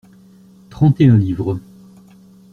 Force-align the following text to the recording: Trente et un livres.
Trente 0.71 0.99
et 0.99 1.09
un 1.09 1.15
livres. 1.19 1.59